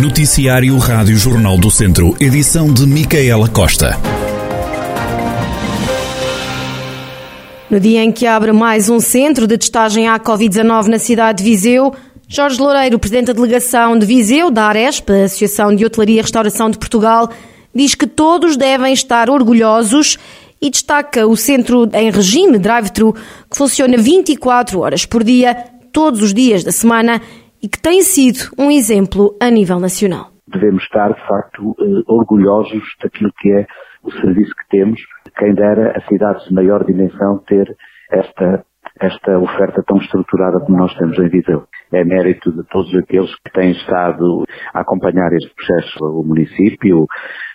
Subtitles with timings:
[0.00, 2.14] Noticiário Rádio Jornal do Centro.
[2.20, 3.98] Edição de Micaela Costa.
[7.68, 11.50] No dia em que abre mais um centro de testagem à Covid-19 na cidade de
[11.50, 11.92] Viseu,
[12.28, 16.78] Jorge Loureiro, presidente da delegação de Viseu, da Aresp, Associação de Hotelaria e Restauração de
[16.78, 17.28] Portugal,
[17.74, 20.16] diz que todos devem estar orgulhosos
[20.62, 23.14] e destaca o centro em regime drive-thru
[23.50, 25.56] que funciona 24 horas por dia,
[25.92, 27.20] todos os dias da semana
[27.62, 30.30] e que tem sido um exemplo a nível nacional.
[30.46, 33.66] Devemos estar, de facto, eh, orgulhosos daquilo que é
[34.02, 35.00] o serviço que temos.
[35.36, 37.76] Quem dera a cidades de maior dimensão ter
[38.10, 38.64] esta,
[39.00, 41.64] esta oferta tão estruturada como nós temos em Viseu.
[41.92, 47.06] É mérito de todos aqueles que têm estado a acompanhar este processo, o município,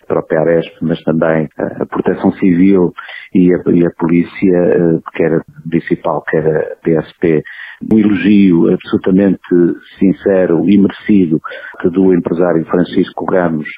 [0.04, 2.92] a própria Aresp, mas também a Proteção Civil
[3.34, 7.42] e a, e a Polícia, eh, quer municipal, quer a PSP,
[7.92, 9.40] um elogio absolutamente
[9.98, 11.40] sincero e merecido
[11.84, 13.68] do empresário Francisco Ramos,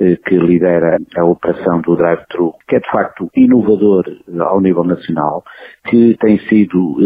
[0.00, 4.84] eh, que lidera a operação do drive-thru, que é de facto inovador eh, ao nível
[4.84, 5.44] nacional,
[5.86, 6.96] que tem sido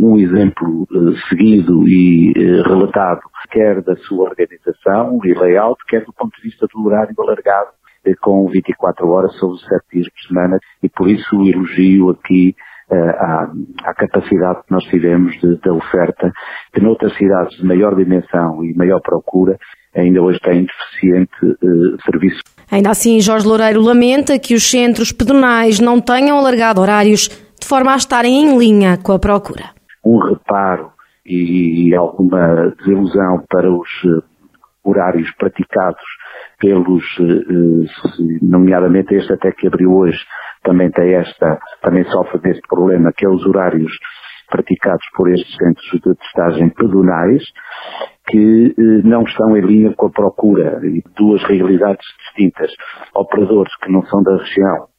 [0.00, 0.86] um exemplo
[1.28, 6.86] seguido e relatado, quer da sua organização e layout, quer do ponto de vista do
[6.86, 7.79] horário alargado
[8.20, 12.54] com 24 horas sobre 7 dias por semana e por isso o elogio aqui
[12.90, 13.52] uh, à,
[13.84, 16.32] à, capacidade que nós tivemos da oferta,
[16.72, 19.58] que noutras cidades de maior dimensão e maior procura
[19.94, 22.42] ainda hoje têm deficiente uh, serviço.
[22.70, 27.28] Ainda assim, Jorge Loureiro lamenta que os centros pedonais não tenham alargado horários
[27.60, 29.70] de forma a estarem em linha com a procura.
[30.04, 30.92] Um reparo
[31.26, 34.22] e alguma desilusão para os eh,
[34.82, 36.02] horários praticados
[36.60, 40.18] pelos, eh, nomeadamente este até que abriu hoje,
[40.62, 43.90] também tem esta, também sofre deste problema, que é os horários
[44.48, 47.42] praticados por estes centros de testagem pedonais,
[48.28, 50.80] que eh, não estão em linha com a procura
[51.16, 52.70] duas realidades distintas.
[53.14, 54.89] Operadores que não são da região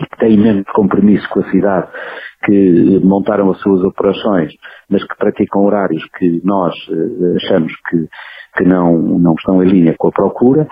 [0.00, 1.88] e que têm menos compromisso com a cidade,
[2.44, 4.52] que montaram as suas operações,
[4.88, 8.08] mas que praticam horários que nós eh, achamos que
[8.56, 10.68] que não, não estão em linha com a procura,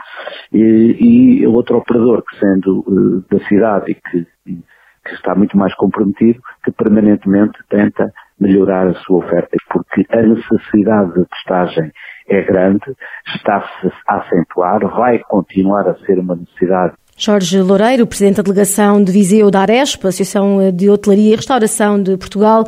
[0.52, 5.74] e, e outro operador que sendo uh, da cidade e que, que está muito mais
[5.74, 11.90] comprometido, que permanentemente tenta melhorar a sua oferta, porque a necessidade de testagem
[12.28, 12.84] é grande,
[13.34, 19.10] está-se a acentuar, vai continuar a ser uma necessidade Jorge Loureiro, Presidente da Delegação de
[19.10, 22.64] Viseu da Aresp, Associação de Hotelaria e Restauração de Portugal,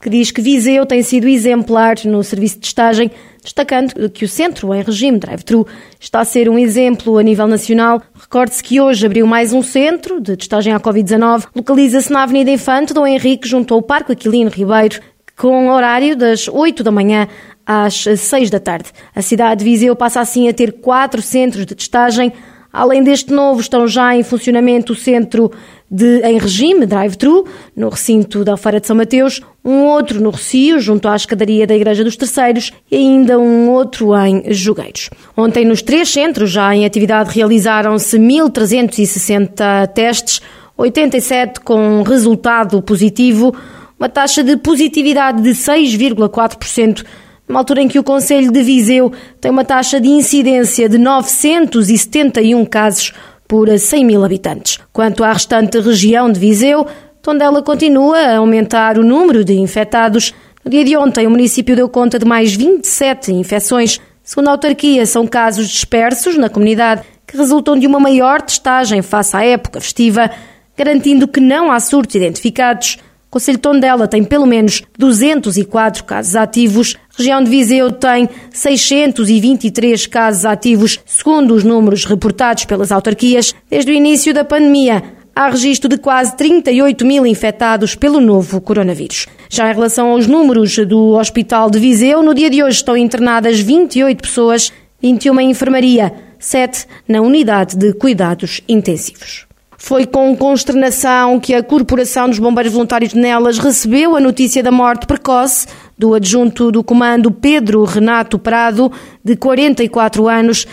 [0.00, 4.74] que diz que Viseu tem sido exemplar no serviço de testagem, destacando que o centro,
[4.74, 5.64] em regime drive-thru,
[6.00, 8.02] está a ser um exemplo a nível nacional.
[8.12, 11.46] Recorde-se que hoje abriu mais um centro de testagem à Covid-19.
[11.54, 15.00] Localiza-se na Avenida Infante Dom Henrique, junto ao Parque Aquilino Ribeiro,
[15.36, 17.28] com horário das 8 da manhã
[17.64, 18.90] às 6 da tarde.
[19.14, 22.32] A cidade de Viseu passa assim a ter quatro centros de testagem.
[22.72, 25.50] Além deste novo, estão já em funcionamento o centro
[25.90, 27.44] de, em regime drive-thru,
[27.76, 31.76] no recinto da Feira de São Mateus, um outro no Rocio, junto à escadaria da
[31.76, 35.10] Igreja dos Terceiros, e ainda um outro em Jogueiros.
[35.36, 40.40] Ontem, nos três centros já em atividade, realizaram-se 1.360 testes,
[40.76, 43.54] 87 com resultado positivo,
[43.98, 47.04] uma taxa de positividade de 6,4%,
[47.48, 52.64] numa altura em que o Conselho de Viseu tem uma taxa de incidência de 971
[52.64, 53.12] casos,
[53.52, 54.78] por 100 mil habitantes.
[54.94, 56.86] Quanto à restante região de Viseu,
[57.20, 60.32] Tondela continua a aumentar o número de infectados.
[60.64, 64.00] No dia de ontem, o município deu conta de mais 27 infecções.
[64.24, 69.36] Segundo a autarquia, são casos dispersos na comunidade que resultam de uma maior testagem face
[69.36, 70.30] à época festiva,
[70.74, 72.96] garantindo que não há surtos identificados.
[73.26, 76.96] O Conselho de Tondela tem pelo menos 204 casos ativos.
[77.16, 83.54] Região de Viseu tem 623 casos ativos, segundo os números reportados pelas autarquias.
[83.68, 85.02] Desde o início da pandemia,
[85.36, 89.26] há registro de quase 38 mil infectados pelo novo coronavírus.
[89.50, 93.60] Já em relação aos números do Hospital de Viseu, no dia de hoje estão internadas
[93.60, 94.72] 28 pessoas,
[95.02, 99.46] 21 em enfermaria, 7 na unidade de cuidados intensivos.
[99.84, 104.70] Foi com consternação que a Corporação dos Bombeiros Voluntários de Nelas recebeu a notícia da
[104.70, 105.66] morte precoce
[105.98, 108.90] do adjunto do comando Pedro Renato Prado,
[109.24, 110.66] de 44 anos.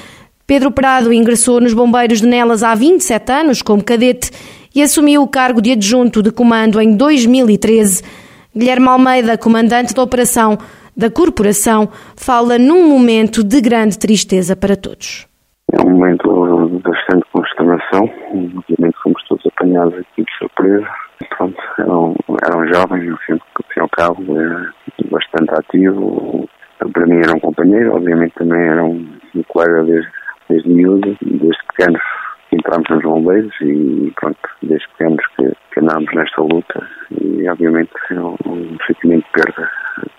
[0.46, 4.32] Pedro Prado ingressou nos Bombeiros de Nelas há 27 anos como cadete
[4.74, 8.04] e assumiu o cargo de adjunto de comando em 2013.
[8.56, 10.58] Guilherme Almeida, comandante da operação
[10.98, 15.28] da corporação, fala num momento de grande tristeza para todos.
[15.72, 18.10] É um momento bastante consternação.
[18.34, 20.88] Obviamente fomos todos apanhados aqui de surpresa.
[21.38, 23.40] Pronto, eram, eram jovens, no fim,
[23.80, 24.74] ao cabo, era
[25.10, 26.50] bastante ativo.
[26.94, 29.06] Para mim era um companheiro, obviamente também era um,
[29.36, 30.10] um colega desde,
[30.50, 32.02] desde miúdo, desde pequenos
[32.52, 36.88] entramos nos bombeiros e pronto, desde pequenos que, que andamos nesta luta
[37.22, 39.70] e obviamente é um, um sentimento de perda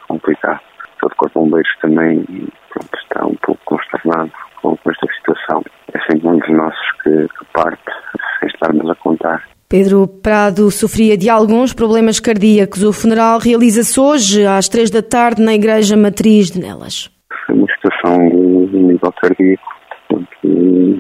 [0.09, 0.61] complicado.
[1.01, 2.25] Todo corpo de bombeiros também
[2.71, 4.31] pronto, está um pouco consternado
[4.63, 5.63] com, com esta situação.
[5.93, 7.93] É sempre um dos nossos que, que parte,
[8.39, 9.43] sem estarmos a contar.
[9.71, 12.83] Pedro Prado sofria de alguns problemas cardíacos.
[12.83, 17.09] O funeral realiza-se hoje às três da tarde na Igreja Matriz de Nelas.
[17.47, 18.19] Foi uma situação
[18.67, 19.63] de nível cardíaco,
[20.09, 20.99] porque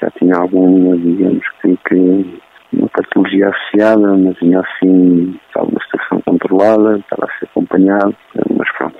[0.00, 2.40] já tinha alguma, digamos que, que
[2.72, 8.14] uma patologia associada, mas ainda assim estava uma situação controlada, estava a ser acompanhado,
[8.56, 8.96] mas pronto,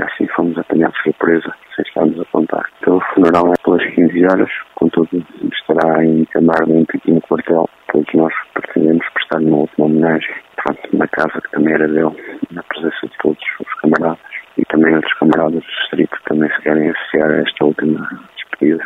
[0.00, 2.68] assim fomos apanhados de surpresa, sem estarmos a contar.
[2.80, 7.68] Então o funeral é pelas 15 horas, contudo estará em Camargo, aqui no quartel.
[7.92, 12.16] Todos nós pretendemos prestar uma última homenagem, pronto, na casa que também era dele,
[12.50, 14.18] na presença de todos os camaradas
[14.56, 18.84] e também outros camaradas do distrito que também se querem associar a esta última despedida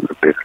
[0.00, 0.42] do Pedro.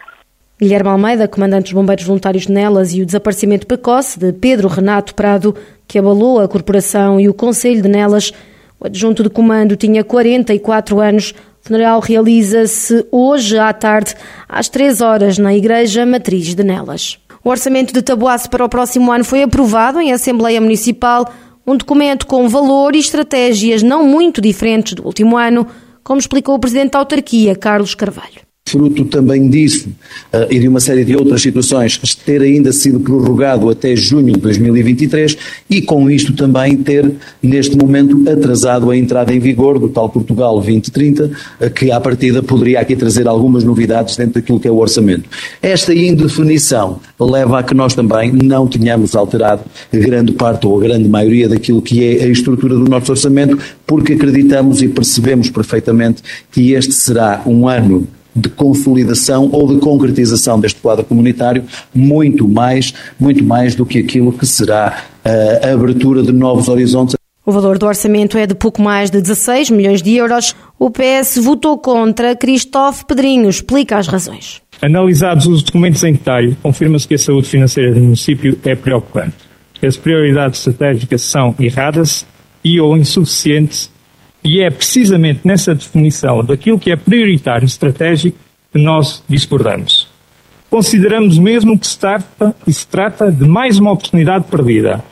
[0.59, 5.13] Guilherme Almeida, comandante dos Bombeiros Voluntários de Nelas e o desaparecimento precoce de Pedro Renato
[5.13, 5.55] Prado,
[5.87, 8.33] que abalou a corporação e o Conselho de Nelas.
[8.79, 11.31] O adjunto de comando tinha 44 anos.
[11.31, 14.15] O funeral realiza-se hoje à tarde,
[14.49, 17.19] às 3 horas, na Igreja Matriz de Nelas.
[17.47, 21.31] O orçamento de Taboaço para o próximo ano foi aprovado em Assembleia Municipal,
[21.65, 25.65] um documento com valor e estratégias não muito diferentes do último ano,
[26.03, 29.89] como explicou o Presidente da Autarquia, Carlos Carvalho fruto também disso
[30.33, 34.39] uh, e de uma série de outras situações, ter ainda sido prorrogado até junho de
[34.41, 35.37] 2023
[35.69, 37.11] e com isto também ter,
[37.41, 41.31] neste momento, atrasado a entrada em vigor do tal Portugal 2030,
[41.61, 45.29] uh, que à partida poderia aqui trazer algumas novidades dentro daquilo que é o orçamento.
[45.61, 49.61] Esta indefinição leva a que nós também não tenhamos alterado
[49.91, 54.13] grande parte ou a grande maioria daquilo que é a estrutura do nosso orçamento, porque
[54.13, 56.21] acreditamos e percebemos perfeitamente
[56.51, 61.63] que este será um ano de consolidação ou de concretização deste quadro comunitário
[61.93, 65.03] muito mais, muito mais do que aquilo que será
[65.63, 67.15] a abertura de novos horizontes.
[67.45, 70.53] O valor do orçamento é de pouco mais de 16 milhões de euros.
[70.77, 72.35] O PS votou contra.
[72.35, 74.61] Cristóvão Pedrinho explica as razões.
[74.81, 79.35] Analisados os documentos em detalhe, confirma-se que a saúde financeira do município é preocupante.
[79.81, 82.25] As prioridades estratégicas são erradas
[82.63, 83.89] e ou insuficientes
[84.47, 88.37] e é precisamente nessa definição daquilo que é prioritário e estratégico
[88.71, 90.07] que nós discordamos.
[90.69, 95.03] Consideramos mesmo que se trata, que se trata de mais uma oportunidade perdida,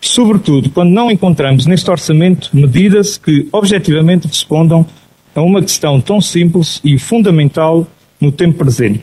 [0.00, 4.86] sobretudo quando não encontramos neste orçamento medidas que objetivamente respondam
[5.34, 7.88] a uma questão tão simples e fundamental
[8.20, 9.02] no tempo presente.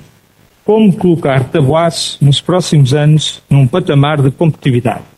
[0.64, 5.11] Como colocar Taboaço nos próximos anos num patamar de competitividade?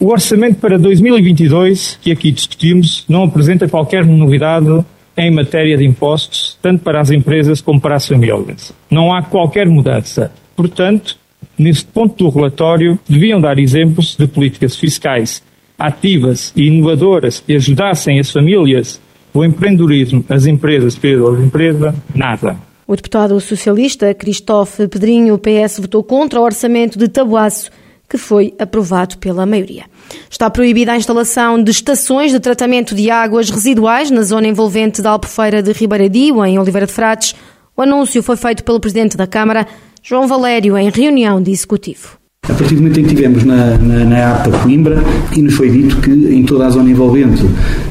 [0.00, 4.84] O orçamento para 2022, que aqui discutimos, não apresenta qualquer novidade
[5.16, 8.72] em matéria de impostos, tanto para as empresas como para as famílias.
[8.88, 10.30] Não há qualquer mudança.
[10.54, 11.16] Portanto,
[11.58, 15.42] neste ponto do relatório, deviam dar exemplos de políticas fiscais
[15.76, 19.00] ativas e inovadoras que ajudassem as famílias,
[19.34, 22.56] o empreendedorismo, as empresas, pela empresa, nada.
[22.86, 27.68] O deputado socialista Cristóvão Pedrinho, PS, votou contra o orçamento de Tabuaço
[28.08, 29.84] que foi aprovado pela maioria.
[30.30, 35.10] Está proibida a instalação de estações de tratamento de águas residuais na zona envolvente da
[35.10, 37.34] Albufeira de Ribeiradio, em Oliveira de Frades.
[37.76, 39.66] O anúncio foi feito pelo Presidente da Câmara,
[40.02, 42.17] João Valério, em reunião de executivo.
[42.48, 45.02] A partir do momento em que estivemos na, na, na APA Coimbra
[45.36, 47.44] e nos foi dito que em toda a zona envolvente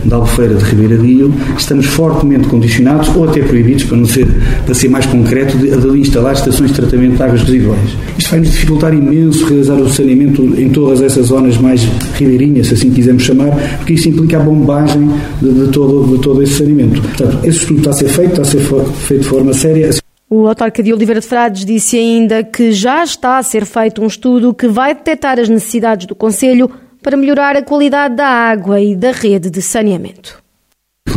[0.06, 4.28] da Albufeira de Ribeira Rio estamos fortemente condicionados ou até proibidos, para, não ser,
[4.66, 7.98] para ser mais concreto, de, de instalar estações de tratamento de águas residuais.
[8.18, 12.74] Isto vai nos dificultar imenso realizar o saneamento em todas essas zonas mais ribeirinhas, se
[12.74, 15.10] assim quisermos chamar, porque isso implica a bombagem
[15.42, 17.00] de, de, todo, de todo esse saneamento.
[17.02, 20.07] Portanto, esse estudo está a ser feito, está a ser feito de forma séria.
[20.30, 24.08] O autarca de Oliveira de Frades disse ainda que já está a ser feito um
[24.08, 26.70] estudo que vai detectar as necessidades do Conselho
[27.02, 30.44] para melhorar a qualidade da água e da rede de saneamento.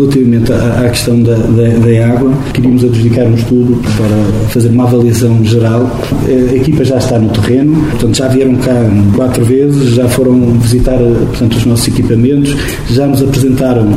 [0.00, 5.44] Relativamente à, questão da, da, da, água, queríamos adjudicar um estudo para fazer uma avaliação
[5.44, 5.94] geral.
[6.26, 8.72] A equipa já está no terreno, portanto já vieram cá
[9.14, 12.56] quatro vezes, já foram visitar portanto, os nossos equipamentos,
[12.88, 13.88] já nos apresentaram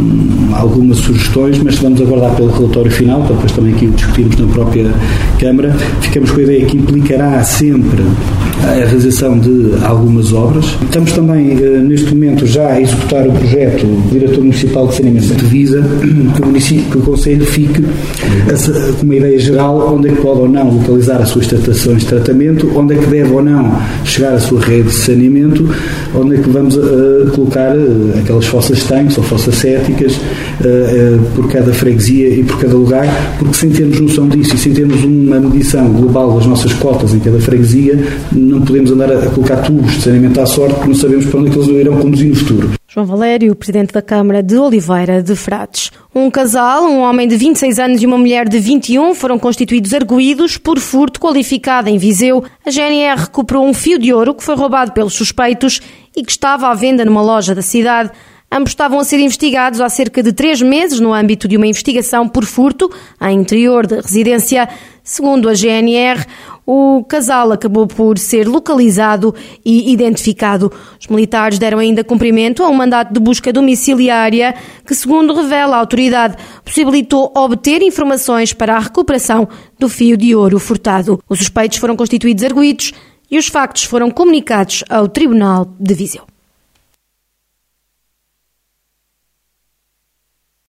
[0.00, 4.46] hum, algumas sugestões, mas vamos aguardar pelo relatório final, depois também aqui o discutimos na
[4.46, 4.90] própria
[5.38, 5.76] Câmara.
[6.00, 8.02] Ficamos com a ideia que implicará sempre
[8.62, 10.66] a realização de algumas obras.
[10.82, 15.44] Estamos também, neste momento, já a executar o projeto do Diretor Municipal de Saneamento de
[15.46, 15.82] Visa,
[16.34, 17.82] que o, município, que o Conselho fique
[18.98, 22.06] com uma ideia geral onde é que pode ou não localizar as suas estações de
[22.06, 25.68] tratamento, onde é que deve ou não chegar a sua rede de saneamento,
[26.14, 31.48] onde é que vamos uh, colocar uh, aquelas fossas tanques ou fossas céticas uh, por
[31.48, 33.06] cada freguesia e por cada lugar,
[33.38, 37.18] porque sem termos noção disso e sem termos uma medição global das nossas cotas em
[37.18, 37.98] cada freguesia,
[38.50, 41.40] não podemos andar a, a colocar tubos de saneamento à sorte, porque não sabemos para
[41.40, 42.70] onde é que eles irão conduzir no futuro.
[42.88, 45.92] João Valério, presidente da Câmara de Oliveira de Frades.
[46.12, 50.56] Um casal, um homem de 26 anos e uma mulher de 21, foram constituídos arguídos
[50.56, 52.42] por furto qualificado em Viseu.
[52.66, 55.80] A GNR recuperou um fio de ouro que foi roubado pelos suspeitos
[56.16, 58.10] e que estava à venda numa loja da cidade.
[58.52, 62.28] Ambos estavam a ser investigados há cerca de três meses no âmbito de uma investigação
[62.28, 62.90] por furto
[63.22, 64.68] em interior de residência.
[65.04, 66.26] Segundo a GNR,
[66.66, 70.72] o casal acabou por ser localizado e identificado.
[71.00, 74.54] Os militares deram ainda cumprimento a um mandato de busca domiciliária
[74.86, 79.48] que, segundo revela a autoridade, possibilitou obter informações para a recuperação
[79.78, 81.20] do fio de ouro furtado.
[81.28, 82.92] Os suspeitos foram constituídos arguídos
[83.30, 86.29] e os factos foram comunicados ao Tribunal de Viseu.